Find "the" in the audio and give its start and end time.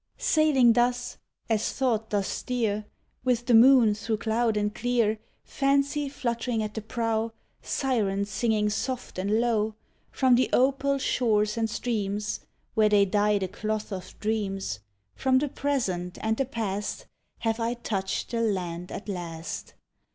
3.45-3.53, 6.73-6.81, 10.33-10.49, 13.37-13.47, 15.37-15.49, 16.35-16.45, 18.31-18.41